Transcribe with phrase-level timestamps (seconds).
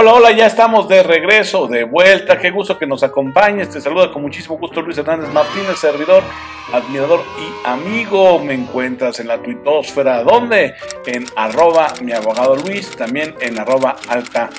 [0.00, 2.38] Hola, hola, ya estamos de regreso, de vuelta.
[2.38, 3.68] Qué gusto que nos acompañes.
[3.68, 6.22] Te saluda con muchísimo gusto Luis Hernández Martínez, servidor,
[6.72, 8.38] admirador y amigo.
[8.38, 10.22] Me encuentras en la tuitosfera.
[10.22, 10.76] ¿Dónde?
[11.04, 14.50] En arroba mi abogado Luis, también en arroba alta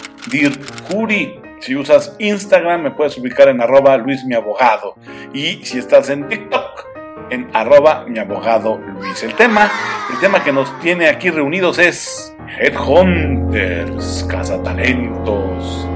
[1.61, 4.95] Si usas Instagram, me puedes ubicar en arroba Luis mi abogado.
[5.33, 6.85] Y si estás en TikTok,
[7.29, 9.23] en arroba mi abogado Luis.
[9.23, 9.71] El tema,
[10.11, 12.28] el tema que nos tiene aquí reunidos es
[12.61, 15.87] Headhunters, cazatalentos,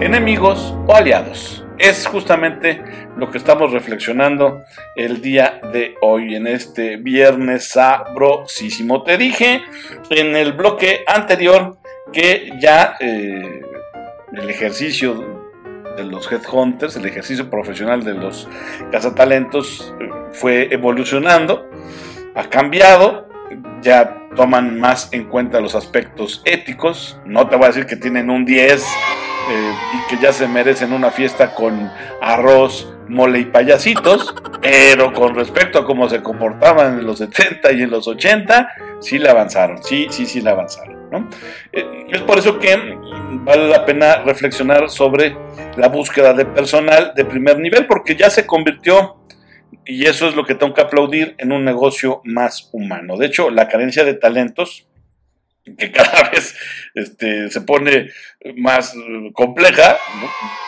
[0.00, 1.64] enemigos o aliados.
[1.78, 2.82] Es justamente
[3.16, 4.64] lo que estamos reflexionando
[4.96, 9.04] el día de hoy, en este viernes sabrosísimo.
[9.04, 9.62] Te dije
[10.10, 11.78] en el bloque anterior
[12.12, 13.62] que ya eh,
[14.32, 15.14] el ejercicio
[15.96, 18.48] de los headhunters, el ejercicio profesional de los
[18.90, 21.70] cazatalentos eh, fue evolucionando,
[22.34, 23.28] ha cambiado,
[23.80, 27.18] ya toman más en cuenta los aspectos éticos.
[27.24, 30.92] No te voy a decir que tienen un 10 eh, y que ya se merecen
[30.92, 37.06] una fiesta con arroz, mole y payasitos, pero con respecto a cómo se comportaban en
[37.06, 38.68] los 70 y en los 80,
[39.00, 41.00] sí le avanzaron, sí, sí, sí le avanzaron.
[41.72, 42.96] Eh, es por eso que
[43.44, 45.36] vale la pena reflexionar sobre
[45.76, 49.16] la búsqueda de personal de primer nivel, porque ya se convirtió
[49.84, 53.16] y eso es lo que tengo que aplaudir en un negocio más humano.
[53.16, 54.86] De hecho, la carencia de talentos,
[55.78, 56.56] que cada vez
[56.94, 58.10] este, se pone
[58.56, 58.94] más
[59.32, 59.98] compleja,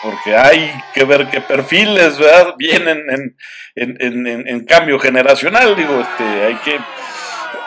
[0.01, 2.17] porque hay que ver qué perfiles
[2.57, 3.35] vienen
[3.75, 5.75] en, cambio generacional.
[5.75, 6.77] Digo, este, hay, que,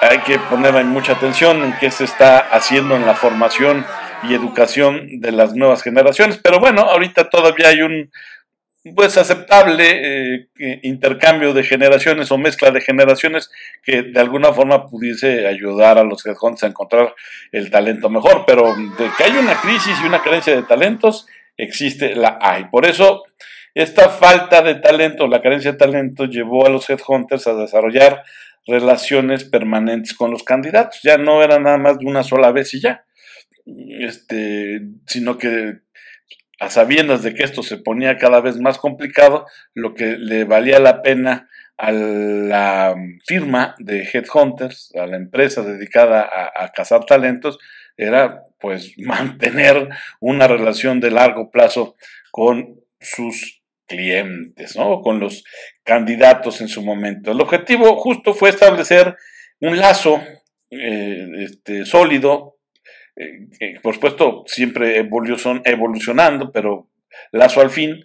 [0.00, 3.84] hay que poner mucha atención en qué se está haciendo en la formación
[4.22, 6.38] y educación de las nuevas generaciones.
[6.42, 8.10] Pero bueno, ahorita todavía hay un
[8.94, 13.50] pues aceptable eh, intercambio de generaciones o mezcla de generaciones
[13.82, 17.14] que de alguna forma pudiese ayudar a los headhunters a encontrar
[17.52, 22.14] el talento mejor, pero de que hay una crisis y una carencia de talentos, existe
[22.14, 22.66] la hay.
[22.66, 23.24] Por eso,
[23.74, 28.22] esta falta de talento, la carencia de talento llevó a los headhunters a desarrollar
[28.66, 31.00] relaciones permanentes con los candidatos.
[31.02, 33.04] Ya no era nada más de una sola vez y ya.
[33.66, 35.80] Este, sino que
[36.58, 40.78] a sabiendas de que esto se ponía cada vez más complicado, lo que le valía
[40.78, 42.94] la pena a la
[43.26, 47.58] firma de Headhunters, a la empresa dedicada a, cazar talentos,
[47.96, 49.88] era pues mantener
[50.20, 51.96] una relación de largo plazo
[52.30, 55.00] con sus clientes, ¿no?
[55.00, 55.44] Con los
[55.84, 57.30] candidatos en su momento.
[57.30, 59.16] El objetivo justo fue establecer
[59.60, 60.20] un lazo
[60.70, 62.55] eh, este, sólido
[63.16, 66.90] eh, por supuesto, siempre evolucionando, pero
[67.32, 68.04] lazo al fin,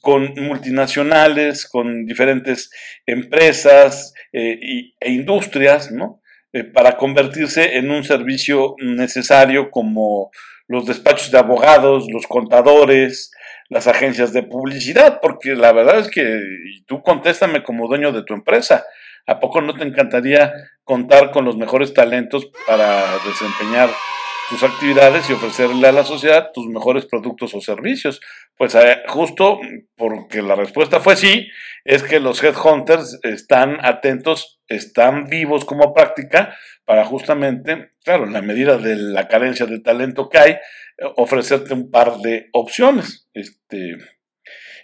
[0.00, 2.70] con multinacionales, con diferentes
[3.06, 6.20] empresas eh, e industrias, ¿no?
[6.52, 10.30] Eh, para convertirse en un servicio necesario como
[10.66, 13.30] los despachos de abogados, los contadores,
[13.68, 18.24] las agencias de publicidad, porque la verdad es que, y tú contéstame como dueño de
[18.24, 18.84] tu empresa,
[19.26, 20.52] ¿a poco no te encantaría
[20.84, 23.88] contar con los mejores talentos para desempeñar
[24.52, 28.20] tus actividades y ofrecerle a la sociedad tus mejores productos o servicios.
[28.58, 29.58] Pues eh, justo
[29.96, 31.48] porque la respuesta fue sí,
[31.84, 36.54] es que los headhunters están atentos, están vivos como práctica
[36.84, 40.56] para justamente, claro, en la medida de la carencia de talento que hay,
[41.16, 43.30] ofrecerte un par de opciones.
[43.32, 43.96] Este,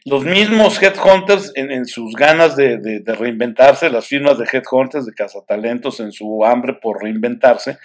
[0.06, 5.12] los mismos headhunters en, en sus ganas de, de, reinventarse, las firmas de headhunters, de
[5.12, 7.76] cazatalentos, en su hambre por reinventarse,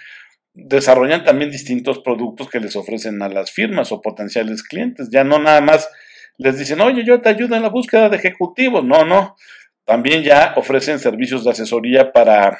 [0.54, 5.08] desarrollan también distintos productos que les ofrecen a las firmas o potenciales clientes.
[5.10, 5.88] Ya no nada más
[6.38, 8.84] les dicen, oye, yo te ayudo en la búsqueda de ejecutivos.
[8.84, 9.36] No, no.
[9.84, 12.58] También ya ofrecen servicios de asesoría para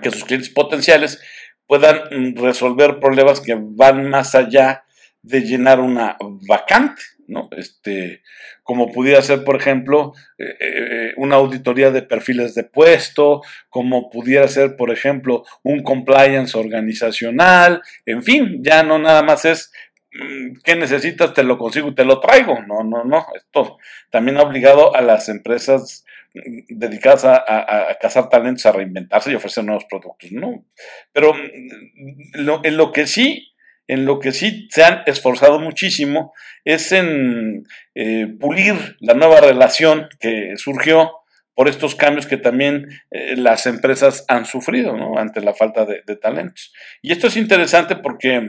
[0.00, 1.20] que sus clientes potenciales
[1.66, 4.84] puedan resolver problemas que van más allá
[5.22, 6.16] de llenar una
[6.48, 7.02] vacante.
[7.32, 7.48] ¿No?
[7.56, 8.22] Este,
[8.62, 14.46] como pudiera ser, por ejemplo, eh, eh, una auditoría de perfiles de puesto, como pudiera
[14.48, 19.72] ser, por ejemplo, un compliance organizacional, en fin, ya no nada más es
[20.12, 21.34] mm, ¿qué necesitas?
[21.34, 22.60] Te lo consigo y te lo traigo.
[22.66, 23.26] No, no, no.
[23.34, 23.78] Esto
[24.10, 26.04] también ha obligado a las empresas
[26.34, 30.30] mm, dedicadas a, cazar talentos, a reinventarse y ofrecer nuevos productos.
[30.32, 30.64] No.
[31.12, 33.51] Pero mm, en lo que sí
[33.88, 36.32] en lo que sí se han esforzado muchísimo
[36.64, 37.64] es en
[37.94, 41.12] eh, pulir la nueva relación que surgió
[41.54, 46.72] por estos cambios que también eh, las empresas han sufrido ante la falta de, talentos.
[47.02, 48.48] Y esto es interesante porque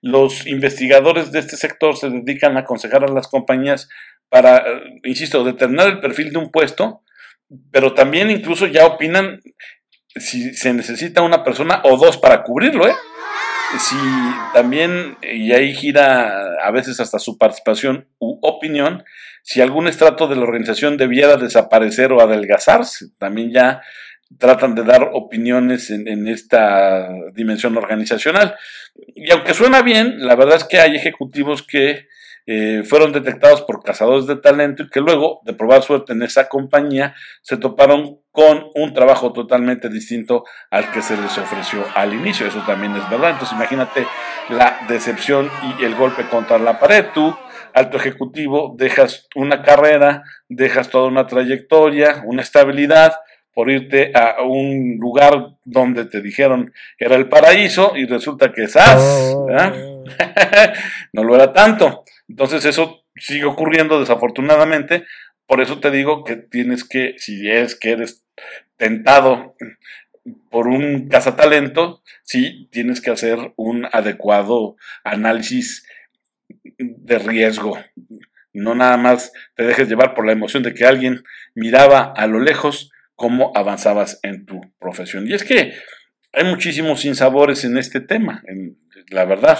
[0.00, 3.88] los investigadores de este sector se dedican a aconsejar a las compañías
[4.28, 7.02] para, eh, insisto, determinar el perfil de un puesto,
[7.70, 9.40] pero también incluso ya opinan
[10.16, 12.94] si se necesita una persona o dos para cubrirlo, ¿eh?
[13.78, 13.96] Si
[14.52, 19.04] también, y ahí gira a veces hasta su participación u opinión,
[19.42, 23.06] si algún estrato de la organización debiera desaparecer o adelgazarse.
[23.18, 23.80] También ya
[24.38, 28.56] tratan de dar opiniones en, esta dimensión organizacional.
[29.14, 32.06] Y aunque suena bien, la verdad es que hay ejecutivos que
[32.52, 36.48] eh, fueron detectados por cazadores de talento y que luego de probar suerte en esa
[36.48, 42.48] compañía se toparon con un trabajo totalmente distinto al que se les ofreció al inicio.
[42.48, 43.30] Eso también es verdad.
[43.30, 44.04] Entonces imagínate
[44.48, 47.06] la decepción y el golpe contra la pared.
[47.14, 47.32] Tú,
[47.72, 53.12] alto ejecutivo, dejas una carrera, dejas toda una trayectoria, una estabilidad
[53.54, 58.96] por irte a un lugar donde te dijeron era el paraíso y resulta que esas
[59.34, 59.46] oh.
[61.12, 62.02] no lo era tanto.
[62.30, 65.04] Entonces eso sigue ocurriendo desafortunadamente.
[65.46, 68.24] Por eso te digo que tienes que, si es que eres
[68.76, 69.56] tentado
[70.48, 75.84] por un cazatalento, sí tienes que hacer un adecuado análisis
[76.78, 77.76] de riesgo.
[78.52, 81.24] No nada más te dejes llevar por la emoción de que alguien
[81.56, 85.26] miraba a lo lejos cómo avanzabas en tu profesión.
[85.26, 85.74] Y es que
[86.32, 88.78] hay muchísimos sinsabores en este tema, en,
[89.08, 89.58] la verdad.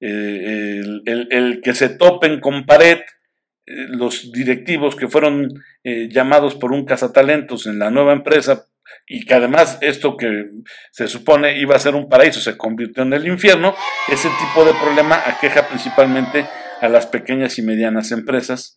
[0.00, 5.48] Eh, el, que se topen con pared eh, los directivos que fueron
[5.84, 8.66] eh, llamados por un cazatalentos en la nueva empresa
[9.06, 10.50] y que además esto que
[10.92, 13.74] se supone iba a ser un paraíso se convirtió en el infierno,
[14.08, 16.46] ese tipo de problema aqueja principalmente
[16.80, 18.76] a las pequeñas y medianas empresas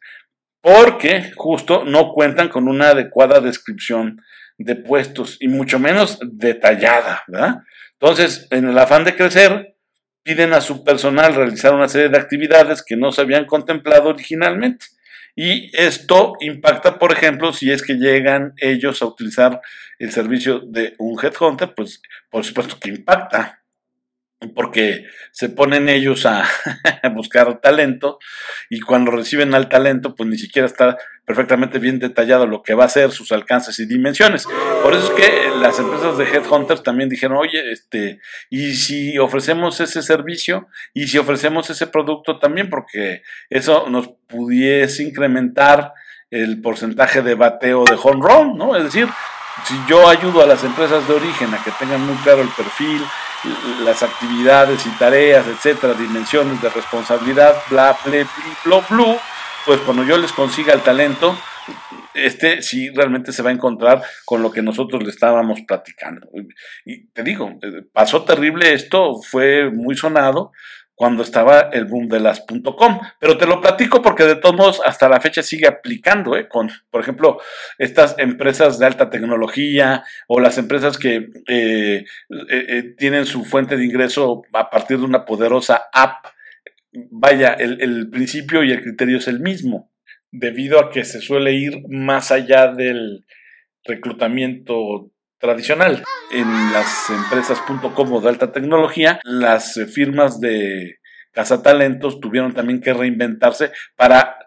[0.62, 4.22] porque justo no cuentan con una adecuada descripción
[4.57, 7.63] de puestos y mucho menos detallada, ¿verdad?
[7.94, 9.75] Entonces, en el afán de crecer,
[10.24, 14.86] piden a su personal realizar una serie de actividades que no se habían contemplado originalmente.
[15.36, 19.62] Y esto impacta, por ejemplo, si es que llegan ellos a utilizar
[19.98, 23.60] el servicio de un headhunter, pues por supuesto que impacta
[24.56, 26.45] porque se ponen ellos a,
[27.13, 28.19] buscar talento
[28.69, 30.98] y cuando reciben al talento pues ni siquiera está
[31.30, 34.48] perfectamente bien detallado lo que va a ser, sus alcances y dimensiones.
[34.81, 39.80] Por eso es que las empresas de headhunters también dijeron, oye, este, y si ofrecemos
[39.80, 43.22] ese servicio y si ofrecemos ese producto también, porque
[43.52, 45.94] eso nos pudiese incrementar
[46.31, 48.75] el porcentaje de bateo de home run, ¿no?
[48.75, 49.08] Es decir,
[49.66, 53.04] si yo ayudo a las empresas de origen a que tengan muy claro el perfil,
[53.86, 58.25] las actividades y tareas, etcétera, dimensiones de responsabilidad, bla, bla,
[58.66, 59.20] bla, bla,
[59.69, 61.38] pues cuando yo les consiga el talento,
[62.16, 66.27] este sí realmente se va a encontrar con lo que nosotros le estábamos platicando.
[66.86, 70.54] Y te digo, eh, pasó terrible esto, fue muy sonado,
[70.95, 72.19] cuando estaba el boom de.
[73.19, 76.50] Pero te lo platico porque de todos modos hasta la fecha sigue aplicando, ¿eh?
[76.50, 77.39] con, por ejemplo,
[77.77, 82.06] estas empresas de alta tecnología o las empresas que eh,
[82.50, 86.25] eh, tienen su fuente de ingreso a partir de una poderosa app.
[86.91, 89.91] Vaya, el, el principio y el criterio es el mismo,
[90.31, 93.25] debido a que se suele ir más allá del
[93.83, 96.03] reclutamiento tradicional.
[96.31, 101.00] En las empresas .com de alta tecnología, las firmas de
[101.31, 104.38] cazatalentos tuvieron también que reinventarse para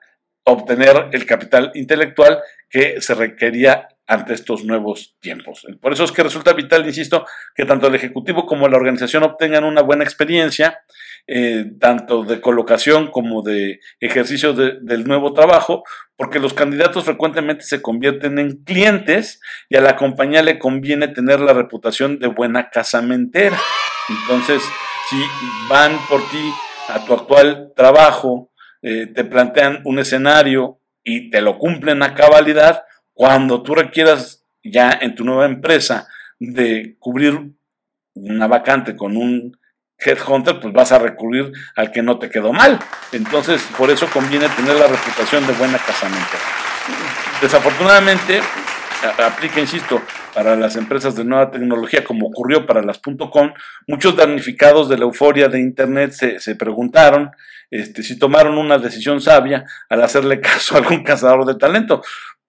[0.44, 5.66] obtener el capital intelectual que se requería ante estos nuevos tiempos.
[5.80, 7.24] Por eso es que resulta vital, insisto,
[7.54, 10.80] que tanto el Ejecutivo como la organización obtengan una buena experiencia,
[11.26, 15.82] eh, tanto de colocación como de ejercicio del nuevo trabajo,
[16.16, 19.40] porque los candidatos frecuentemente se convierten en clientes
[19.70, 23.58] y a la compañía le conviene tener la reputación de buena casamentera.
[24.10, 24.62] Entonces,
[25.08, 25.16] si
[25.70, 26.52] van por ti
[26.88, 28.50] a tu actual trabajo,
[28.82, 34.90] eh, te plantean un escenario y te lo cumplen a cabalidad, cuando tú requieras ya
[35.00, 37.52] en tu nueva empresa de cubrir
[38.14, 39.56] una vacante con un
[39.98, 42.78] headhunter, pues vas a recurrir al que no te quedó mal.
[43.12, 46.36] Entonces, por eso conviene tener la reputación de buena casamiento.
[47.40, 48.40] Desafortunadamente,
[49.24, 50.00] aplica, insisto,
[50.34, 53.52] para las empresas de nueva tecnología, como ocurrió para las .com,
[53.86, 57.30] muchos damnificados de la euforia de Internet se, se preguntaron
[57.72, 62.02] este, si tomaron una decisión sabia al hacerle caso a algún cazador de talento,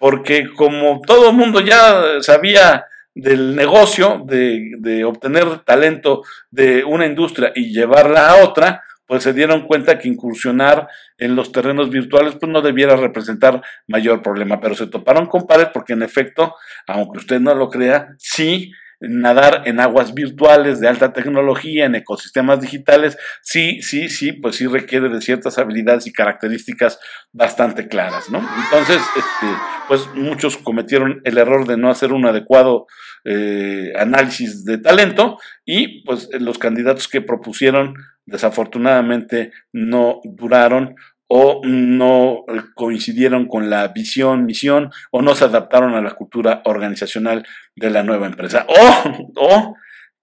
[0.04, 7.54] porque como todo el mundo ya sabía del negocio, de, obtener talento de una industria
[7.56, 12.52] y llevarla a otra, pues se dieron cuenta que incursionar en los terrenos virtuales pues
[12.52, 16.54] no debiera representar mayor problema, pero se toparon con pared porque en efecto,
[16.86, 18.74] aunque usted no lo crea, sí
[19.10, 24.68] nadar en aguas virtuales de alta tecnología, en ecosistemas digitales, sí, sí, sí, pues sí
[24.68, 27.00] requiere de ciertas habilidades y características
[27.32, 28.40] bastante claras, ¿no?
[28.66, 29.48] Entonces, este,
[29.88, 32.88] pues muchos cometieron el error de no hacer un adecuado
[33.26, 37.96] eh, análisis de talento y pues los candidatos que propusieron
[38.26, 40.96] desafortunadamente no duraron
[41.36, 47.44] o no coincidieron con la visión, misión o no se adaptaron a la cultura organizacional
[47.76, 48.68] de la nueva empresa.
[48.70, 49.76] O, o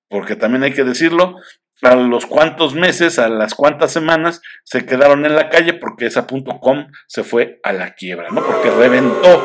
[0.09, 1.35] porque también hay que decirlo,
[1.83, 6.29] a los cuantos meses, a las cuantas semanas, se quedaron en la calle porque esa
[6.29, 8.45] .com se fue a la quiebra, ¿no?
[8.45, 9.41] Porque reventó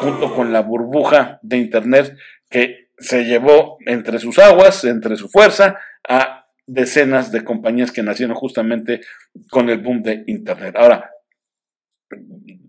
[0.00, 2.16] junto con la burbuja de Internet
[2.50, 8.34] que se llevó entre sus aguas, entre su fuerza, a decenas de compañías que nacieron
[8.34, 9.00] justamente
[9.50, 10.74] con el boom de Internet.
[10.76, 11.10] Ahora,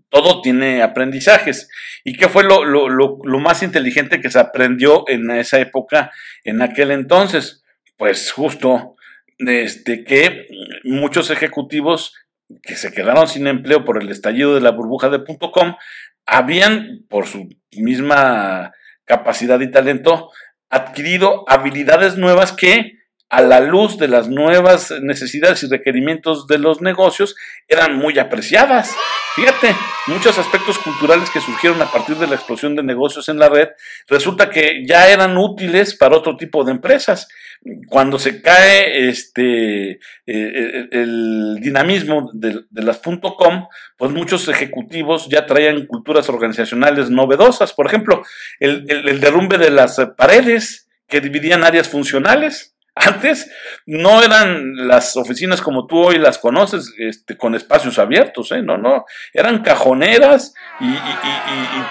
[0.08, 1.68] todo tiene aprendizajes.
[2.04, 6.12] ¿Y qué fue lo, lo, lo, más inteligente que se aprendió en esa época,
[6.44, 7.62] en aquel entonces?
[7.96, 8.96] Pues justo
[9.38, 10.46] desde que
[10.84, 12.14] muchos ejecutivos
[12.62, 15.76] que se quedaron sin empleo por el estallido de la burbuja de .com
[16.24, 18.72] habían, por su misma
[19.04, 20.30] capacidad y talento,
[20.70, 22.97] adquirido habilidades nuevas que
[23.30, 27.36] a la luz de las nuevas necesidades y requerimientos de los negocios,
[27.68, 28.94] eran muy apreciadas.
[29.36, 29.74] Fíjate,
[30.06, 33.68] muchos aspectos culturales que surgieron a partir de la explosión de negocios en la red,
[34.08, 37.28] resulta que ya eran útiles para otro tipo de empresas.
[37.88, 43.68] Cuando se cae este, eh, eh, el dinamismo de, las .com,
[43.98, 47.74] pues muchos ejecutivos ya traían culturas organizacionales novedosas.
[47.74, 48.22] Por ejemplo,
[48.58, 52.77] el derrumbe de las paredes que dividían áreas funcionales.
[53.00, 53.50] Antes
[53.86, 58.62] no eran las oficinas como tú hoy las conoces, este, con espacios abiertos, ¿eh?
[58.62, 60.94] no, no, eran cajoneras y,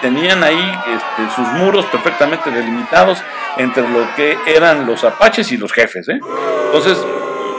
[0.02, 3.18] tenían ahí este, sus muros perfectamente delimitados
[3.56, 6.08] entre lo que eran los apaches y los jefes.
[6.08, 6.20] ¿eh?
[6.66, 6.98] Entonces,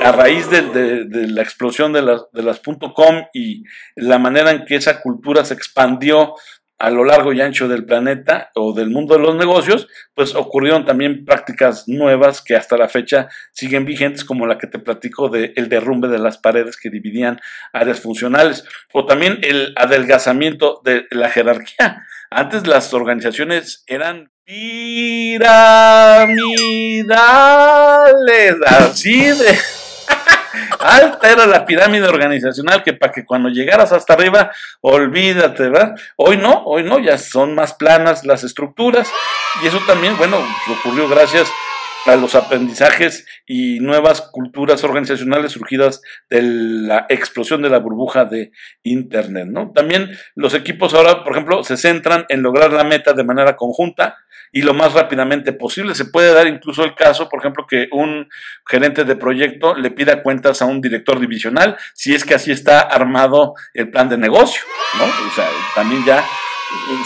[0.03, 3.63] a raíz de, de, la explosión de las, de las .com y
[3.95, 6.35] la manera en que esa cultura se expandió
[6.79, 10.85] a lo largo y ancho del planeta o del mundo de los negocios, pues ocurrieron
[10.85, 15.53] también prácticas nuevas que hasta la fecha siguen vigentes, como la que te platico del
[15.57, 17.41] el derrumbe de las paredes que dividían
[17.73, 22.05] áreas funcionales, o también el adelgazamiento de la jerarquía.
[22.31, 25.45] Antes las organizaciones eran piramidales,
[28.65, 29.78] así de
[30.79, 35.95] Alta era la pirámide organizacional que para que cuando llegaras hasta arriba, olvídate, ¿verdad?
[36.15, 39.09] Hoy no, hoy no, ya son más planas las estructuras
[39.61, 40.37] y eso también, bueno,
[40.79, 41.49] ocurrió gracias
[42.05, 48.51] los aprendizajes y nuevas culturas organizacionales surgidas de la explosión de la burbuja de
[48.83, 49.71] Internet, ¿no?
[49.73, 54.17] También los equipos ahora, por ejemplo, se centran en lograr la meta de manera conjunta
[54.51, 55.93] y lo más rápidamente posible.
[55.95, 58.27] Se puede dar incluso el caso, por ejemplo, que un
[58.67, 62.79] gerente de proyecto le pida cuentas a un director divisional, si es que así está
[62.79, 64.61] armado el plan de negocio,
[64.97, 65.05] ¿no?
[65.05, 66.25] O sea, también ya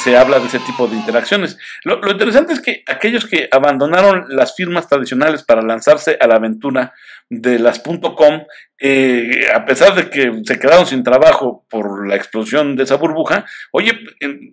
[0.03, 1.57] se habla de ese tipo de interacciones.
[1.83, 6.93] Lo, interesante es que aquellos que abandonaron las firmas tradicionales para lanzarse a la aventura
[7.29, 8.43] de las .com,
[8.79, 13.45] eh, a pesar de que se quedaron sin trabajo por la explosión de esa burbuja,
[13.71, 13.97] oye,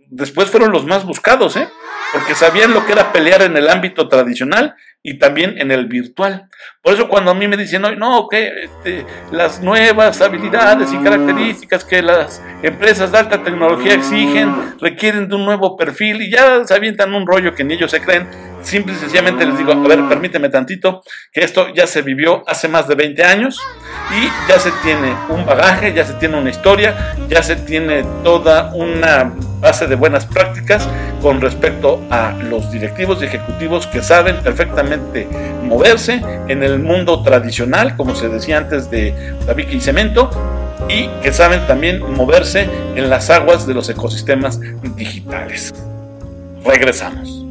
[0.09, 1.69] después fueron los más buscados, ¿eh?
[2.13, 6.49] Porque sabían lo que era pelear en el ámbito tradicional y también en el virtual.
[6.83, 11.85] Por eso cuando a mí me dicen, no, que este, las nuevas habilidades y características
[11.85, 16.75] que las empresas de alta tecnología exigen requieren de un nuevo perfil y ya se
[16.75, 18.29] avientan un rollo que ni ellos se creen,
[18.63, 21.03] simple y sencillamente les digo, a ver, permíteme tantito,
[21.33, 23.61] que esto ya se vivió hace más de 20 años
[24.11, 28.75] y ya se tiene un bagaje, ya se tiene una historia, ya se tiene toda
[28.75, 30.89] una base de buenas prácticas
[31.21, 35.29] con respecto a los directivos y ejecutivos que saben perfectamente
[35.63, 40.31] moverse en el mundo tradicional, como se decía antes de tabique y cemento,
[40.89, 44.61] y que saben también moverse en las aguas de los ecosistemas
[44.97, 45.73] digitales.
[46.65, 47.50] Regresamos.